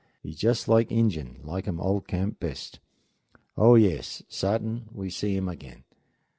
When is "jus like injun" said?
0.33-1.37